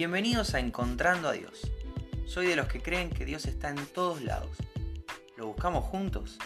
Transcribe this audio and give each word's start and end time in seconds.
Bienvenidos 0.00 0.54
a 0.54 0.60
Encontrando 0.60 1.28
a 1.28 1.32
Dios. 1.32 1.70
Soy 2.24 2.46
de 2.46 2.56
los 2.56 2.68
que 2.68 2.80
creen 2.80 3.10
que 3.10 3.26
Dios 3.26 3.44
está 3.44 3.68
en 3.68 3.84
todos 3.84 4.22
lados. 4.22 4.56
¿Lo 5.36 5.48
buscamos 5.48 5.84
juntos? 5.84 6.38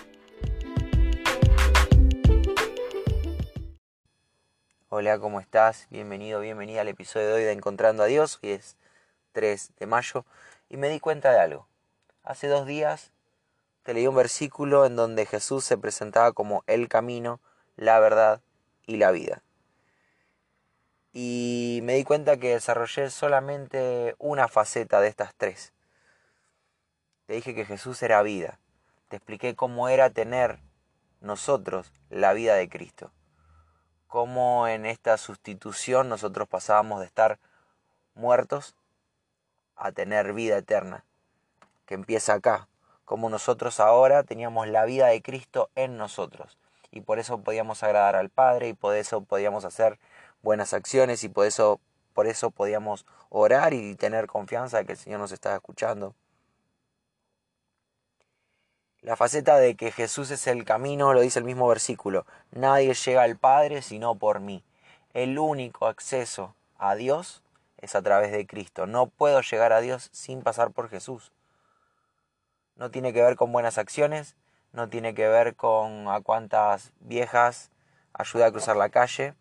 Hola, 4.88 5.20
¿cómo 5.20 5.38
estás? 5.38 5.86
Bienvenido, 5.88 6.40
bienvenida 6.40 6.80
al 6.80 6.88
episodio 6.88 7.28
de 7.28 7.32
hoy 7.34 7.42
de 7.44 7.52
Encontrando 7.52 8.02
a 8.02 8.06
Dios. 8.06 8.40
Hoy 8.42 8.50
es 8.50 8.76
3 9.30 9.70
de 9.78 9.86
mayo 9.86 10.24
y 10.68 10.76
me 10.76 10.88
di 10.88 10.98
cuenta 10.98 11.30
de 11.30 11.38
algo. 11.38 11.68
Hace 12.24 12.48
dos 12.48 12.66
días 12.66 13.12
te 13.84 13.94
leí 13.94 14.08
un 14.08 14.16
versículo 14.16 14.84
en 14.84 14.96
donde 14.96 15.26
Jesús 15.26 15.64
se 15.64 15.78
presentaba 15.78 16.32
como 16.32 16.64
el 16.66 16.88
camino, 16.88 17.38
la 17.76 18.00
verdad 18.00 18.40
y 18.84 18.96
la 18.96 19.12
vida 19.12 19.44
y 21.16 21.78
me 21.84 21.94
di 21.94 22.02
cuenta 22.02 22.38
que 22.38 22.54
desarrollé 22.54 23.08
solamente 23.08 24.16
una 24.18 24.48
faceta 24.48 25.00
de 25.00 25.06
estas 25.06 25.32
tres. 25.36 25.72
Te 27.26 27.34
dije 27.34 27.54
que 27.54 27.64
Jesús 27.64 28.02
era 28.02 28.20
vida. 28.22 28.58
Te 29.08 29.16
expliqué 29.16 29.54
cómo 29.54 29.88
era 29.88 30.10
tener 30.10 30.58
nosotros 31.20 31.92
la 32.10 32.32
vida 32.32 32.56
de 32.56 32.68
Cristo. 32.68 33.12
Cómo 34.08 34.66
en 34.66 34.86
esta 34.86 35.16
sustitución 35.16 36.08
nosotros 36.08 36.48
pasábamos 36.48 36.98
de 36.98 37.06
estar 37.06 37.38
muertos 38.16 38.74
a 39.76 39.92
tener 39.92 40.32
vida 40.32 40.58
eterna, 40.58 41.04
que 41.86 41.94
empieza 41.94 42.34
acá. 42.34 42.66
Como 43.04 43.28
nosotros 43.28 43.78
ahora 43.78 44.24
teníamos 44.24 44.66
la 44.66 44.84
vida 44.84 45.06
de 45.06 45.22
Cristo 45.22 45.70
en 45.76 45.96
nosotros. 45.96 46.58
Y 46.90 47.02
por 47.02 47.20
eso 47.20 47.38
podíamos 47.38 47.84
agradar 47.84 48.16
al 48.16 48.30
Padre 48.30 48.68
y 48.68 48.74
por 48.74 48.96
eso 48.96 49.22
podíamos 49.22 49.64
hacer 49.64 50.00
buenas 50.44 50.74
acciones 50.74 51.24
y 51.24 51.28
por 51.28 51.46
eso, 51.46 51.80
por 52.12 52.28
eso 52.28 52.50
podíamos 52.50 53.04
orar 53.30 53.74
y 53.74 53.96
tener 53.96 54.28
confianza 54.28 54.78
de 54.78 54.86
que 54.86 54.92
el 54.92 54.98
Señor 54.98 55.18
nos 55.18 55.32
está 55.32 55.54
escuchando. 55.54 56.14
La 59.00 59.16
faceta 59.16 59.56
de 59.56 59.74
que 59.74 59.90
Jesús 59.90 60.30
es 60.30 60.46
el 60.46 60.64
camino 60.64 61.12
lo 61.12 61.20
dice 61.20 61.38
el 61.40 61.44
mismo 61.44 61.66
versículo. 61.66 62.24
Nadie 62.52 62.94
llega 62.94 63.22
al 63.22 63.36
Padre 63.36 63.82
sino 63.82 64.14
por 64.14 64.40
mí. 64.40 64.62
El 65.12 65.38
único 65.38 65.86
acceso 65.86 66.54
a 66.78 66.94
Dios 66.94 67.42
es 67.78 67.94
a 67.94 68.02
través 68.02 68.32
de 68.32 68.46
Cristo. 68.46 68.86
No 68.86 69.08
puedo 69.08 69.40
llegar 69.40 69.72
a 69.72 69.80
Dios 69.80 70.08
sin 70.12 70.42
pasar 70.42 70.70
por 70.70 70.88
Jesús. 70.88 71.32
No 72.76 72.90
tiene 72.90 73.12
que 73.12 73.22
ver 73.22 73.36
con 73.36 73.52
buenas 73.52 73.78
acciones, 73.78 74.36
no 74.72 74.88
tiene 74.88 75.14
que 75.14 75.28
ver 75.28 75.54
con 75.54 76.08
a 76.08 76.20
cuántas 76.20 76.92
viejas 77.00 77.70
ayuda 78.12 78.46
a 78.46 78.50
cruzar 78.50 78.76
la 78.76 78.88
calle, 78.88 79.34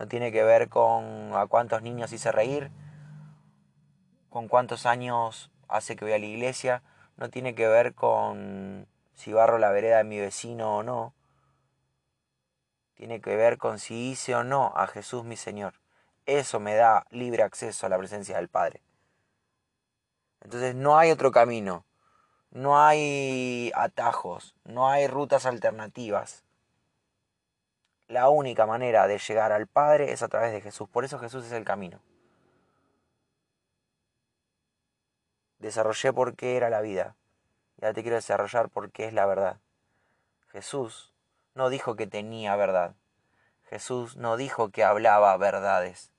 no 0.00 0.08
tiene 0.08 0.32
que 0.32 0.42
ver 0.42 0.70
con 0.70 1.34
a 1.34 1.46
cuántos 1.46 1.82
niños 1.82 2.10
hice 2.10 2.32
reír, 2.32 2.70
con 4.30 4.48
cuántos 4.48 4.86
años 4.86 5.50
hace 5.68 5.94
que 5.94 6.06
voy 6.06 6.14
a 6.14 6.18
la 6.18 6.24
iglesia, 6.24 6.82
no 7.18 7.28
tiene 7.28 7.54
que 7.54 7.68
ver 7.68 7.94
con 7.94 8.88
si 9.12 9.34
barro 9.34 9.58
la 9.58 9.70
vereda 9.70 9.98
de 9.98 10.04
mi 10.04 10.18
vecino 10.18 10.78
o 10.78 10.82
no, 10.82 11.12
tiene 12.94 13.20
que 13.20 13.36
ver 13.36 13.58
con 13.58 13.78
si 13.78 14.12
hice 14.12 14.34
o 14.34 14.42
no 14.42 14.72
a 14.74 14.86
Jesús 14.86 15.24
mi 15.24 15.36
Señor. 15.36 15.74
Eso 16.24 16.60
me 16.60 16.74
da 16.76 17.04
libre 17.10 17.42
acceso 17.42 17.84
a 17.84 17.90
la 17.90 17.98
presencia 17.98 18.36
del 18.36 18.48
Padre. 18.48 18.82
Entonces 20.40 20.74
no 20.74 20.96
hay 20.96 21.10
otro 21.10 21.30
camino, 21.30 21.84
no 22.50 22.80
hay 22.80 23.70
atajos, 23.74 24.56
no 24.64 24.88
hay 24.88 25.08
rutas 25.08 25.44
alternativas 25.44 26.46
la 28.10 28.28
única 28.28 28.66
manera 28.66 29.06
de 29.06 29.18
llegar 29.18 29.52
al 29.52 29.68
Padre 29.68 30.12
es 30.12 30.22
a 30.22 30.28
través 30.28 30.52
de 30.52 30.60
Jesús. 30.60 30.88
Por 30.88 31.04
eso 31.04 31.20
Jesús 31.20 31.46
es 31.46 31.52
el 31.52 31.64
camino. 31.64 32.00
Desarrollé 35.60 36.12
por 36.12 36.34
qué 36.34 36.56
era 36.56 36.70
la 36.70 36.80
vida. 36.80 37.14
Y 37.76 37.84
ahora 37.84 37.94
te 37.94 38.02
quiero 38.02 38.16
desarrollar 38.16 38.68
por 38.68 38.90
qué 38.90 39.04
es 39.04 39.12
la 39.12 39.26
verdad. 39.26 39.60
Jesús 40.48 41.14
no 41.54 41.70
dijo 41.70 41.94
que 41.94 42.08
tenía 42.08 42.56
verdad. 42.56 42.94
Jesús 43.68 44.16
no 44.16 44.36
dijo 44.36 44.70
que 44.70 44.82
hablaba 44.82 45.36
verdades. 45.36 46.10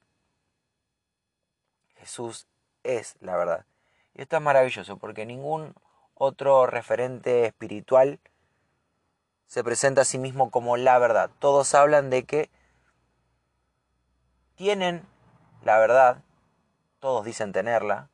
Jesús 1.98 2.48
es 2.84 3.18
la 3.20 3.36
verdad. 3.36 3.66
Y 4.14 4.22
esto 4.22 4.38
es 4.38 4.42
maravilloso 4.42 4.98
porque 4.98 5.26
ningún 5.26 5.76
otro 6.14 6.68
referente 6.68 7.46
espiritual 7.46 8.22
se 9.52 9.66
presenta 9.66 10.04
a 10.04 10.06
sí 10.06 10.18
mismo 10.18 10.50
como 10.50 10.78
la 10.78 10.98
verdad. 10.98 11.30
Todos 11.40 11.76
hablan 11.76 12.10
de 12.10 12.24
que 12.24 12.50
tienen 14.56 15.06
la 15.66 15.78
verdad, 15.78 16.24
todos 17.02 17.26
dicen 17.26 17.52
tenerla. 17.52 18.08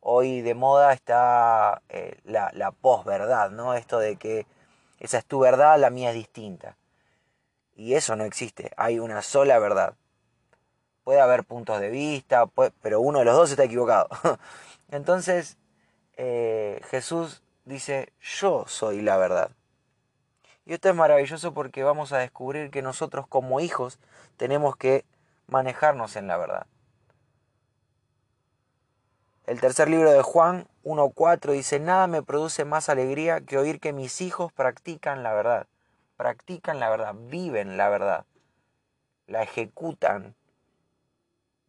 Hoy 0.00 0.40
de 0.40 0.54
moda 0.54 0.92
está 0.92 1.82
eh, 1.88 2.18
la, 2.24 2.50
la 2.52 2.72
posverdad, 2.72 3.52
¿no? 3.52 3.74
Esto 3.74 4.00
de 4.00 4.16
que 4.16 4.48
esa 4.98 5.18
es 5.18 5.24
tu 5.24 5.38
verdad, 5.38 5.78
la 5.78 5.90
mía 5.90 6.08
es 6.10 6.16
distinta. 6.16 6.76
Y 7.76 7.94
eso 7.94 8.16
no 8.16 8.24
existe, 8.24 8.72
hay 8.76 8.98
una 8.98 9.22
sola 9.22 9.60
verdad. 9.60 9.94
Puede 11.04 11.20
haber 11.20 11.44
puntos 11.44 11.78
de 11.78 11.90
vista, 11.90 12.46
pero 12.82 13.00
uno 13.00 13.20
de 13.20 13.24
los 13.24 13.36
dos 13.36 13.50
está 13.52 13.62
equivocado. 13.62 14.08
Entonces, 14.90 15.58
eh, 16.16 16.80
Jesús 16.90 17.44
dice, 17.64 18.12
yo 18.20 18.64
soy 18.66 19.00
la 19.00 19.16
verdad. 19.16 19.52
Y 20.66 20.74
esto 20.74 20.88
es 20.88 20.96
maravilloso 20.96 21.54
porque 21.54 21.84
vamos 21.84 22.12
a 22.12 22.18
descubrir 22.18 22.70
que 22.70 22.82
nosotros 22.82 23.26
como 23.28 23.60
hijos 23.60 24.00
tenemos 24.36 24.76
que 24.76 25.04
manejarnos 25.46 26.16
en 26.16 26.26
la 26.26 26.36
verdad. 26.36 26.66
El 29.46 29.60
tercer 29.60 29.88
libro 29.88 30.10
de 30.10 30.22
Juan 30.22 30.66
1.4 30.82 31.52
dice, 31.52 31.78
nada 31.78 32.08
me 32.08 32.24
produce 32.24 32.64
más 32.64 32.88
alegría 32.88 33.40
que 33.42 33.58
oír 33.58 33.78
que 33.78 33.92
mis 33.92 34.20
hijos 34.20 34.52
practican 34.52 35.22
la 35.22 35.32
verdad. 35.34 35.68
Practican 36.16 36.80
la 36.80 36.90
verdad, 36.90 37.14
viven 37.16 37.76
la 37.76 37.88
verdad, 37.88 38.24
la 39.28 39.44
ejecutan. 39.44 40.34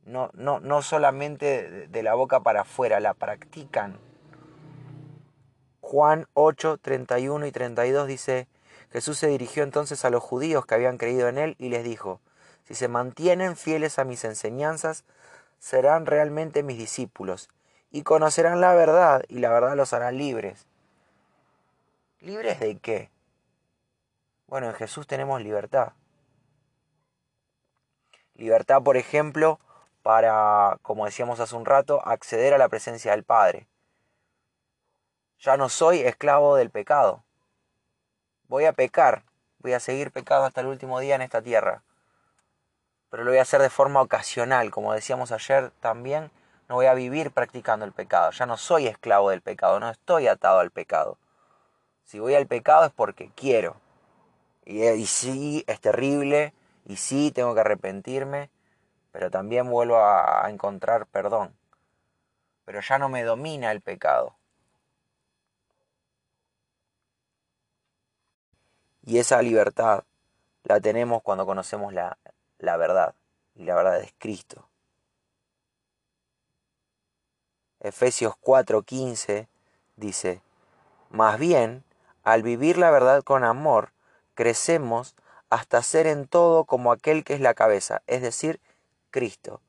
No, 0.05 0.31
no, 0.33 0.59
no 0.59 0.81
solamente 0.81 1.87
de 1.87 2.03
la 2.03 2.15
boca 2.15 2.39
para 2.39 2.61
afuera, 2.61 2.99
la 2.99 3.13
practican. 3.13 3.99
Juan 5.81 6.25
8, 6.33 6.79
31 6.79 7.45
y 7.45 7.51
32 7.51 8.07
dice, 8.07 8.47
Jesús 8.91 9.17
se 9.17 9.27
dirigió 9.27 9.63
entonces 9.63 10.05
a 10.05 10.09
los 10.09 10.23
judíos 10.23 10.65
que 10.65 10.75
habían 10.75 10.97
creído 10.97 11.27
en 11.27 11.37
él 11.37 11.55
y 11.59 11.69
les 11.69 11.83
dijo, 11.83 12.21
si 12.63 12.73
se 12.73 12.87
mantienen 12.87 13.57
fieles 13.57 13.99
a 13.99 14.05
mis 14.05 14.23
enseñanzas, 14.23 15.03
serán 15.59 16.05
realmente 16.05 16.63
mis 16.63 16.77
discípulos 16.77 17.49
y 17.91 18.03
conocerán 18.03 18.61
la 18.61 18.73
verdad 18.73 19.23
y 19.27 19.39
la 19.39 19.49
verdad 19.49 19.75
los 19.75 19.93
hará 19.93 20.11
libres. 20.11 20.67
¿Libres 22.19 22.59
de 22.59 22.77
qué? 22.77 23.11
Bueno, 24.47 24.67
en 24.67 24.73
Jesús 24.73 25.05
tenemos 25.07 25.41
libertad. 25.41 25.93
Libertad, 28.35 28.81
por 28.81 28.97
ejemplo, 28.97 29.59
para, 30.03 30.77
como 30.81 31.05
decíamos 31.05 31.39
hace 31.39 31.55
un 31.55 31.65
rato, 31.65 32.05
acceder 32.07 32.53
a 32.53 32.57
la 32.57 32.69
presencia 32.69 33.11
del 33.11 33.23
Padre. 33.23 33.67
Ya 35.39 35.57
no 35.57 35.69
soy 35.69 35.99
esclavo 35.99 36.55
del 36.55 36.69
pecado 36.69 37.26
voy 38.47 38.65
a 38.65 38.73
pecar, 38.73 39.23
voy 39.59 39.73
a 39.73 39.79
seguir 39.79 40.11
pecando 40.11 40.45
hasta 40.45 40.61
el 40.61 40.67
último 40.67 40.99
día 40.99 41.15
en 41.15 41.21
esta 41.21 41.41
tierra. 41.41 41.83
Pero 43.09 43.23
lo 43.23 43.31
voy 43.31 43.39
a 43.39 43.43
hacer 43.43 43.61
de 43.61 43.69
forma 43.69 44.01
ocasional, 44.01 44.71
como 44.71 44.93
decíamos 44.93 45.31
ayer 45.31 45.71
también, 45.79 46.31
no 46.67 46.75
voy 46.75 46.87
a 46.87 46.93
vivir 46.93 47.31
practicando 47.31 47.85
el 47.85 47.93
pecado, 47.93 48.31
ya 48.31 48.45
no 48.45 48.57
soy 48.57 48.87
esclavo 48.87 49.29
del 49.29 49.41
pecado, 49.41 49.79
no 49.79 49.89
estoy 49.89 50.27
atado 50.27 50.59
al 50.59 50.71
pecado. 50.71 51.17
Si 52.03 52.19
voy 52.19 52.35
al 52.35 52.47
pecado 52.47 52.85
es 52.85 52.91
porque 52.91 53.31
quiero. 53.35 53.75
Y, 54.65 55.05
sí, 55.05 55.63
es 55.67 55.79
terrible, 55.79 56.53
y 56.85 56.97
sí, 56.97 57.31
tengo 57.31 57.53
que 57.53 57.61
arrepentirme, 57.61 58.49
pero 59.11 59.31
también 59.31 59.69
vuelvo 59.69 59.97
a 59.97 60.45
encontrar 60.49 61.05
perdón. 61.07 61.55
Pero 62.65 62.81
ya 62.81 62.97
no 62.97 63.07
me 63.07 63.23
domina 63.23 63.71
el 63.71 63.79
pecado. 63.81 64.36
Y 69.07 69.19
esa 69.19 69.41
libertad 69.41 70.03
la 70.65 70.81
tenemos 70.81 71.23
cuando 71.23 71.45
conocemos 71.45 71.93
la, 71.93 72.17
la 72.59 72.75
verdad. 72.75 73.15
Y 73.55 73.63
la 73.63 73.73
verdad 73.73 74.01
es 74.01 74.13
Cristo. 74.17 74.67
Efesios 77.79 78.33
4:15 78.41 79.47
dice, 79.95 80.41
más 81.09 81.39
bien, 81.39 81.85
al 82.23 82.43
vivir 82.43 82.77
la 82.77 82.91
verdad 82.91 83.23
con 83.23 83.45
amor, 83.45 83.93
crecemos 84.33 85.15
hasta 85.49 85.81
ser 85.83 86.05
en 86.05 86.27
todo 86.27 86.65
como 86.65 86.91
aquel 86.91 87.23
que 87.23 87.33
es 87.33 87.39
la 87.39 87.53
cabeza, 87.53 88.01
es 88.07 88.21
decir, 88.21 88.59
Cristo. 89.09 89.61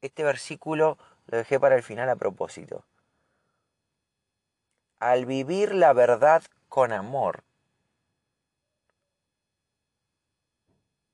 Este 0.00 0.24
versículo 0.24 0.96
lo 1.26 1.36
dejé 1.36 1.60
para 1.60 1.76
el 1.76 1.82
final 1.82 2.08
a 2.08 2.16
propósito. 2.16 2.86
Al 4.98 5.26
vivir 5.26 5.74
la 5.74 5.92
verdad 5.92 6.42
con 6.70 6.92
amor, 6.92 7.44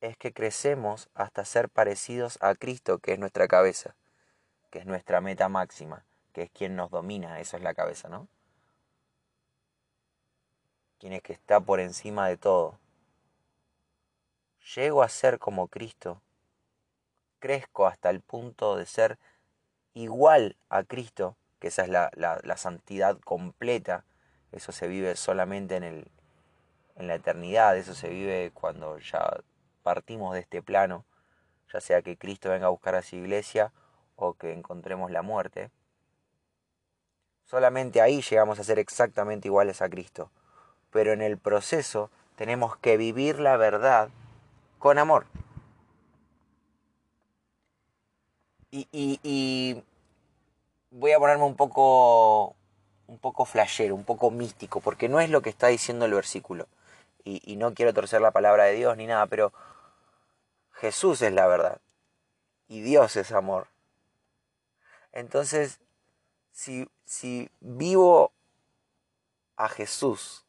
es 0.00 0.16
que 0.16 0.32
crecemos 0.32 1.08
hasta 1.14 1.44
ser 1.44 1.68
parecidos 1.68 2.38
a 2.40 2.54
Cristo, 2.54 2.98
que 2.98 3.12
es 3.12 3.18
nuestra 3.18 3.48
cabeza. 3.48 3.94
que 4.70 4.80
es 4.80 4.86
nuestra 4.86 5.20
meta 5.20 5.48
máxima, 5.48 6.04
que 6.32 6.42
es 6.42 6.50
quien 6.50 6.76
nos 6.76 6.90
domina, 6.90 7.40
eso 7.40 7.56
es 7.56 7.62
la 7.62 7.74
cabeza, 7.74 8.08
¿no? 8.08 8.28
Quien 10.98 11.12
es 11.14 11.22
que 11.22 11.32
está 11.32 11.60
por 11.60 11.80
encima 11.80 12.28
de 12.28 12.36
todo. 12.36 12.78
Llego 14.74 15.02
a 15.02 15.08
ser 15.08 15.38
como 15.38 15.68
Cristo, 15.68 16.20
crezco 17.38 17.86
hasta 17.86 18.10
el 18.10 18.20
punto 18.20 18.76
de 18.76 18.84
ser 18.84 19.18
igual 19.94 20.56
a 20.68 20.84
Cristo, 20.84 21.36
que 21.60 21.68
esa 21.68 21.82
es 21.84 21.88
la, 21.88 22.10
la 22.14 22.56
santidad 22.56 23.18
completa, 23.20 24.04
eso 24.52 24.72
se 24.72 24.86
vive 24.86 25.16
solamente 25.16 25.76
en, 25.76 25.84
el, 25.84 26.10
en 26.96 27.06
la 27.06 27.14
eternidad, 27.14 27.76
eso 27.76 27.94
se 27.94 28.08
vive 28.08 28.50
cuando 28.52 28.98
ya 28.98 29.40
partimos 29.88 30.34
de 30.34 30.40
este 30.40 30.60
plano, 30.60 31.06
ya 31.72 31.80
sea 31.80 32.02
que 32.02 32.18
Cristo 32.18 32.50
venga 32.50 32.66
a 32.66 32.68
buscar 32.68 32.94
a 32.94 33.00
su 33.00 33.16
iglesia 33.16 33.72
o 34.16 34.34
que 34.34 34.52
encontremos 34.52 35.10
la 35.10 35.22
muerte. 35.22 35.70
Solamente 37.46 38.02
ahí 38.02 38.20
llegamos 38.20 38.58
a 38.58 38.64
ser 38.64 38.78
exactamente 38.78 39.48
iguales 39.48 39.80
a 39.80 39.88
Cristo. 39.88 40.30
Pero 40.90 41.14
en 41.14 41.22
el 41.22 41.38
proceso 41.38 42.10
tenemos 42.36 42.76
que 42.76 42.98
vivir 42.98 43.40
la 43.40 43.56
verdad 43.56 44.10
con 44.78 44.98
amor. 44.98 45.24
Y, 48.70 48.86
y, 48.92 49.82
voy 50.90 51.12
a 51.12 51.18
ponerme 51.18 51.44
un 51.44 51.56
poco 51.56 52.56
un 53.06 53.16
poco 53.16 53.46
flashero, 53.46 53.94
un 53.94 54.04
poco 54.04 54.30
místico, 54.30 54.82
porque 54.82 55.08
no 55.08 55.18
es 55.18 55.30
lo 55.30 55.40
que 55.40 55.48
está 55.48 55.68
diciendo 55.68 56.04
el 56.04 56.12
versículo. 56.12 56.68
Y, 57.24 57.40
y, 57.50 57.56
no 57.56 57.72
quiero 57.72 57.94
torcer 57.94 58.20
la 58.20 58.32
palabra 58.32 58.64
de 58.64 58.74
Dios 58.74 58.94
ni 58.98 59.06
nada, 59.06 59.26
pero 59.26 59.54
Jesús 60.80 61.22
es 61.22 61.32
la 61.32 61.46
verdad. 61.46 61.80
Y 62.68 62.82
Dios 62.82 63.16
es 63.16 63.32
amor. 63.32 63.68
Entonces, 65.12 65.80
si, 66.52 67.50
vivo 67.60 68.32
a 69.56 69.68
Jesús 69.68 70.44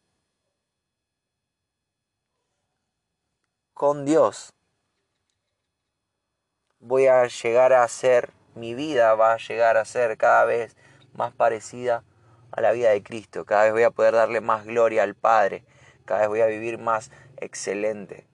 con 3.73 4.05
Dios, 4.05 4.53
voy 6.79 7.07
a 7.07 7.25
llegar 7.25 7.73
a 7.73 7.87
ser, 7.87 8.31
mi 8.53 8.75
vida 8.75 9.15
va 9.15 9.33
a 9.33 9.37
llegar 9.37 9.77
a 9.77 9.85
ser 9.85 10.17
cada 10.17 10.45
vez 10.45 10.75
más 11.13 11.33
parecida 11.33 12.03
a 12.51 12.61
la 12.61 12.71
vida 12.71 12.89
de 12.91 13.01
Cristo. 13.01 13.45
Cada 13.45 13.63
vez 13.63 13.73
voy 13.73 13.83
a 13.83 13.91
poder 13.91 14.13
darle 14.13 14.41
más 14.41 14.65
gloria 14.65 15.03
al 15.03 15.15
Padre. 15.15 15.63
Cada 16.05 16.21
vez 16.21 16.29
voy 16.29 16.41
a 16.41 16.47
vivir 16.47 16.77
más 16.77 17.09
excelente. 17.37 18.27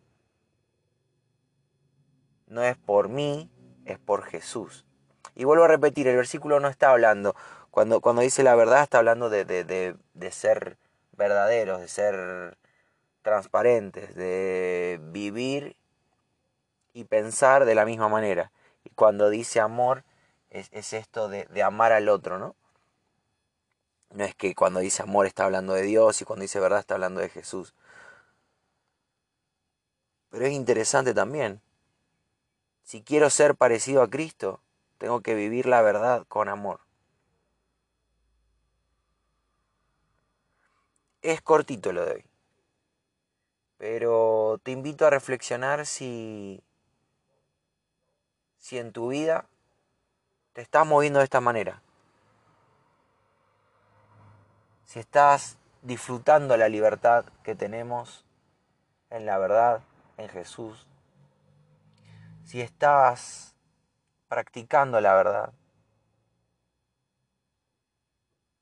No 2.55 2.63
es 2.63 2.77
por 2.77 3.09
mí, 3.09 3.49
es 3.83 3.99
por 3.99 4.23
Jesús. 4.23 4.85
Y 5.35 5.43
vuelvo 5.43 5.65
a 5.65 5.67
repetir, 5.67 6.07
el 6.07 6.15
versículo 6.15 6.61
no 6.61 6.69
está 6.69 6.89
hablando, 6.89 7.35
cuando, 7.69 7.99
cuando 7.99 8.21
dice 8.21 8.43
la 8.43 8.55
verdad 8.55 8.81
está 8.81 8.99
hablando 8.99 9.29
de, 9.29 9.43
de, 9.43 9.97
de 10.13 10.31
ser 10.31 10.77
verdaderos, 11.17 11.81
de 11.81 11.89
ser 11.89 12.57
transparentes, 13.23 14.15
de 14.15 15.01
vivir 15.03 15.75
y 16.93 17.03
pensar 17.03 17.65
de 17.65 17.75
la 17.75 17.83
misma 17.83 18.07
manera. 18.07 18.53
Y 18.85 18.89
cuando 18.91 19.29
dice 19.29 19.59
amor, 19.59 20.05
es, 20.49 20.69
es 20.71 20.93
esto 20.93 21.27
de, 21.27 21.47
de, 21.47 21.61
amar 21.61 21.91
al 21.91 22.07
otro, 22.07 22.39
¿no? 22.39 22.55
No 24.11 24.23
es 24.23 24.33
que 24.33 24.55
cuando 24.55 24.79
dice 24.79 25.03
amor 25.03 25.25
está 25.25 25.43
hablando 25.43 25.73
de 25.73 25.81
Dios 25.81 26.21
y 26.21 26.23
cuando 26.23 26.43
dice 26.43 26.61
verdad 26.61 26.79
está 26.79 26.93
hablando 26.93 27.19
de 27.19 27.27
Jesús. 27.27 27.73
Pero 30.29 30.45
es 30.45 30.53
interesante 30.53 31.13
también. 31.13 31.64
Si 32.85 33.01
quiero 33.01 33.31
ser 33.31 33.55
parecido 33.55 34.03
a 34.03 34.09
Cristo, 34.11 34.61
tengo 34.99 35.21
que 35.21 35.33
vivir 35.33 35.65
la 35.65 35.81
verdad 35.81 36.23
con 36.27 36.49
amor. 36.49 36.81
Es 41.23 41.41
cortito 41.41 41.91
lo 41.91 42.05
de 42.05 42.11
hoy. 42.11 42.25
Pero 43.79 44.59
te 44.61 44.69
invito 44.69 45.07
a 45.07 45.09
reflexionar 45.09 45.87
si, 45.87 46.63
si 48.59 48.77
en 48.77 48.91
tu 48.91 49.07
vida 49.07 49.47
te 50.53 50.61
estás 50.61 50.85
moviendo 50.85 51.17
de 51.17 51.25
esta 51.25 51.41
manera. 51.41 51.81
Si 54.85 54.99
estás 54.99 55.57
disfrutando 55.81 56.55
la 56.55 56.69
libertad 56.69 57.25
que 57.41 57.55
tenemos 57.55 58.25
en 59.09 59.25
la 59.25 59.39
verdad, 59.39 59.81
en 60.17 60.29
Jesús. 60.29 60.85
Si 62.45 62.61
estás 62.61 63.55
practicando 64.27 65.01
la 65.01 65.15
verdad 65.15 65.51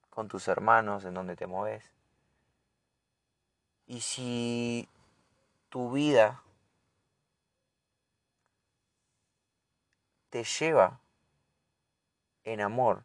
con 0.09 0.29
tus 0.29 0.47
hermanos 0.47 1.03
en 1.03 1.13
donde 1.13 1.35
te 1.35 1.47
mueves. 1.47 1.91
Y 3.85 3.99
si 3.99 4.87
tu 5.67 5.91
vida 5.91 6.41
te 10.29 10.45
lleva 10.45 11.01
en 12.45 12.61
amor 12.61 13.03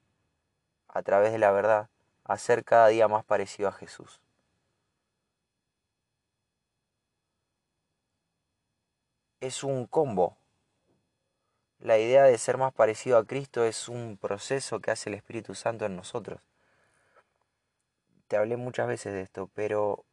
a 0.87 1.03
través 1.03 1.33
de 1.33 1.39
la 1.39 1.51
verdad 1.51 1.91
a 2.23 2.39
ser 2.39 2.65
cada 2.65 2.87
día 2.87 3.09
más 3.09 3.25
parecido 3.25 3.69
a 3.69 3.73
Jesús. 3.73 4.21
Es 9.41 9.65
un 9.65 9.85
combo 9.85 10.38
la 11.81 11.99
idea 11.99 12.25
de 12.25 12.39
ser 12.39 12.59
más 12.59 12.73
parecido 12.73 13.19
a 13.19 13.25
Cristo 13.25 13.65
es 13.65 13.89
un 13.89 14.17
proceso 14.17 14.81
que 14.81 14.91
hace 14.91 15.11
el 15.11 15.15
Espíritu 15.15 15.55
Santo 15.55 15.87
en 15.87 15.97
nosotros. 15.97 16.41
Te 18.27 18.37
hablé 18.37 18.57
muchas 18.57 18.89
veces 18.89 19.13
de 19.13 19.23
esto, 19.23 19.49
pero 19.55 20.05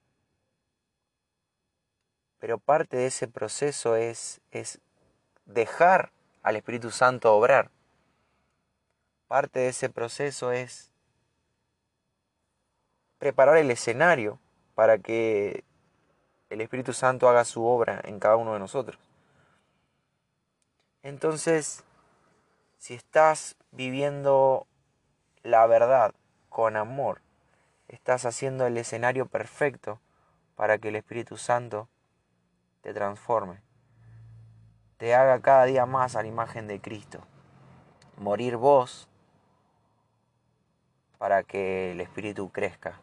pero 2.39 2.59
parte 2.59 2.97
de 2.97 3.07
ese 3.07 3.27
proceso 3.27 3.95
es 3.95 4.41
es 4.51 4.79
dejar 5.45 6.11
al 6.43 6.55
Espíritu 6.55 6.91
Santo 6.91 7.33
obrar. 7.35 7.71
Parte 9.27 9.59
de 9.59 9.69
ese 9.69 9.89
proceso 9.89 10.51
es 10.51 10.91
preparar 13.17 13.57
el 13.57 13.71
escenario 13.71 14.39
para 14.75 14.99
que 14.99 15.63
el 16.49 16.61
Espíritu 16.61 16.93
Santo 16.93 17.27
haga 17.27 17.43
su 17.43 17.65
obra 17.65 18.01
en 18.03 18.19
cada 18.19 18.35
uno 18.35 18.53
de 18.53 18.59
nosotros. 18.59 18.99
Entonces, 21.05 21.83
si 22.79 22.95
estás 22.95 23.57
viviendo 23.69 24.65
la 25.43 25.67
verdad 25.67 26.15
con 26.49 26.75
amor, 26.77 27.21
estás 27.87 28.25
haciendo 28.25 28.65
el 28.65 28.75
escenario 28.75 29.27
perfecto 29.27 30.01
para 30.55 30.79
que 30.79 30.87
el 30.87 30.95
Espíritu 30.95 31.37
Santo 31.37 31.89
te 32.81 32.91
transforme, 32.91 33.61
te 34.97 35.13
haga 35.13 35.39
cada 35.41 35.65
día 35.65 35.85
más 35.85 36.15
a 36.15 36.23
la 36.23 36.27
imagen 36.27 36.65
de 36.65 36.81
Cristo. 36.81 37.19
Morir 38.17 38.57
vos 38.57 39.07
para 41.19 41.43
que 41.43 41.91
el 41.91 42.01
Espíritu 42.01 42.49
crezca. 42.49 42.99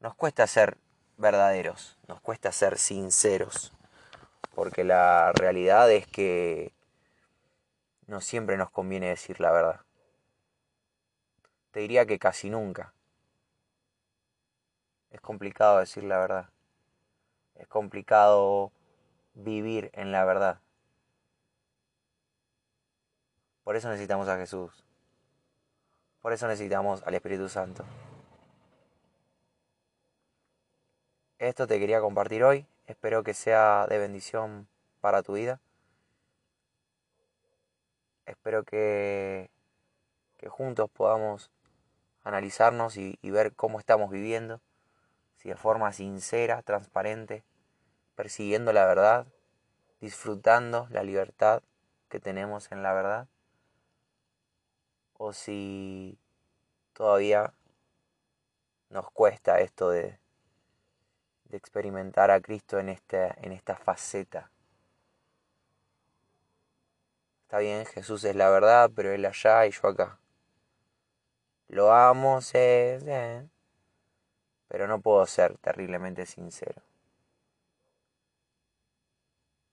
Nos 0.00 0.16
cuesta 0.16 0.48
ser 0.48 0.78
verdaderos, 1.16 1.96
nos 2.08 2.20
cuesta 2.20 2.50
ser 2.50 2.76
sinceros 2.76 3.72
porque 4.54 4.84
la 4.84 5.32
realidad 5.32 5.90
es 5.90 6.06
que 6.06 6.72
no 8.06 8.20
siempre 8.20 8.56
nos 8.56 8.70
conviene 8.70 9.08
decir 9.08 9.40
la 9.40 9.50
verdad. 9.50 9.80
Te 11.70 11.80
diría 11.80 12.06
que 12.06 12.18
casi 12.18 12.50
nunca. 12.50 12.92
Es 15.10 15.20
complicado 15.20 15.78
decir 15.78 16.04
la 16.04 16.18
verdad. 16.18 16.50
Es 17.54 17.66
complicado 17.66 18.72
vivir 19.34 19.90
en 19.94 20.12
la 20.12 20.24
verdad. 20.24 20.60
Por 23.64 23.76
eso 23.76 23.88
necesitamos 23.88 24.28
a 24.28 24.36
Jesús. 24.36 24.84
Por 26.20 26.32
eso 26.32 26.46
necesitamos 26.46 27.02
al 27.04 27.14
Espíritu 27.14 27.48
Santo. 27.48 27.84
Esto 31.38 31.66
te 31.66 31.78
quería 31.78 32.00
compartir 32.00 32.44
hoy. 32.44 32.66
Espero 32.86 33.22
que 33.22 33.32
sea 33.32 33.86
de 33.88 33.98
bendición 33.98 34.68
para 35.00 35.22
tu 35.22 35.34
vida. 35.34 35.60
Espero 38.26 38.64
que, 38.64 39.50
que 40.38 40.48
juntos 40.48 40.90
podamos 40.90 41.50
analizarnos 42.24 42.96
y, 42.96 43.18
y 43.22 43.30
ver 43.30 43.54
cómo 43.54 43.78
estamos 43.78 44.10
viviendo, 44.10 44.60
si 45.36 45.48
de 45.48 45.56
forma 45.56 45.92
sincera, 45.92 46.62
transparente, 46.62 47.44
persiguiendo 48.14 48.72
la 48.72 48.86
verdad, 48.86 49.26
disfrutando 50.00 50.88
la 50.90 51.02
libertad 51.02 51.62
que 52.08 52.20
tenemos 52.20 52.70
en 52.72 52.82
la 52.82 52.92
verdad, 52.92 53.28
o 55.14 55.32
si 55.32 56.18
todavía 56.92 57.54
nos 58.90 59.10
cuesta 59.10 59.60
esto 59.60 59.90
de, 59.90 60.21
de 61.52 61.58
experimentar 61.58 62.32
a 62.32 62.40
Cristo 62.40 62.80
en 62.80 62.88
esta, 62.88 63.28
en 63.40 63.52
esta 63.52 63.76
faceta, 63.76 64.50
Está 67.52 67.60
bien, 67.60 67.84
Jesús 67.84 68.24
es 68.24 68.34
la 68.34 68.48
verdad, 68.48 68.90
pero 68.96 69.12
Él 69.12 69.26
allá 69.26 69.66
y 69.66 69.72
yo 69.72 69.86
acá. 69.86 70.18
Lo 71.68 71.92
amo, 71.92 72.40
sé, 72.40 73.46
pero 74.68 74.86
no 74.86 75.02
puedo 75.02 75.26
ser 75.26 75.58
terriblemente 75.58 76.24
sincero. 76.24 76.80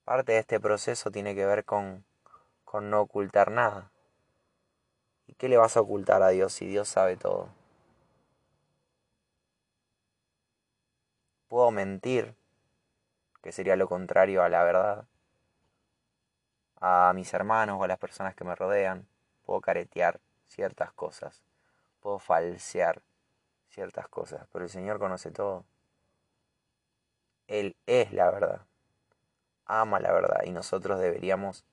Parte 0.04 0.32
de 0.32 0.40
este 0.40 0.60
proceso 0.60 1.10
tiene 1.10 1.34
que 1.34 1.46
ver 1.46 1.64
con, 1.64 2.04
con 2.66 2.90
no 2.90 3.00
ocultar 3.00 3.50
nada. 3.50 3.90
¿Y 5.26 5.32
qué 5.32 5.48
le 5.48 5.56
vas 5.56 5.78
a 5.78 5.80
ocultar 5.80 6.22
a 6.22 6.28
Dios 6.28 6.52
si 6.52 6.66
Dios 6.66 6.86
sabe 6.86 7.16
todo? 7.16 7.48
Puedo 11.50 11.72
mentir, 11.72 12.36
que 13.42 13.50
sería 13.50 13.74
lo 13.74 13.88
contrario 13.88 14.44
a 14.44 14.48
la 14.48 14.62
verdad 14.62 15.08
a 16.76 17.10
mis 17.12 17.34
hermanos 17.34 17.76
o 17.80 17.82
a 17.82 17.88
las 17.88 17.98
personas 17.98 18.36
que 18.36 18.44
me 18.44 18.54
rodean, 18.54 19.08
puedo 19.44 19.60
caretear 19.60 20.20
ciertas 20.46 20.92
cosas, 20.92 21.42
puedo 21.98 22.20
falsear 22.20 23.02
ciertas 23.68 24.06
cosas, 24.06 24.46
pero 24.52 24.64
el 24.64 24.70
Señor 24.70 25.00
conoce 25.00 25.32
todo. 25.32 25.64
Él 27.48 27.74
es 27.84 28.12
la 28.12 28.30
verdad, 28.30 28.60
ama 29.66 29.98
la 29.98 30.12
verdad 30.12 30.44
y 30.44 30.52
nosotros 30.52 31.00
deberíamos 31.00 31.64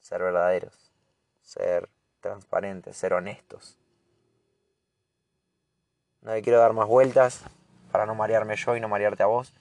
ser 0.00 0.20
verdaderos, 0.20 0.92
ser 1.42 1.88
transparentes, 2.20 2.96
ser 2.96 3.12
honestos. 3.14 3.78
No 6.22 6.32
le 6.32 6.42
quiero 6.42 6.58
dar 6.58 6.72
más 6.72 6.88
vueltas 6.88 7.44
para 7.90 8.06
no 8.06 8.14
marearme 8.14 8.56
yo 8.56 8.76
y 8.76 8.80
no 8.80 8.88
marearte 8.88 9.22
a 9.22 9.26
vos. 9.26 9.52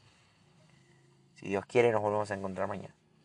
Si 1.35 1.47
Dios 1.47 1.65
quiere, 1.65 1.91
nos 1.91 2.01
volvemos 2.01 2.29
a 2.31 2.35
encontrar 2.35 2.67
mañana. 2.67 2.93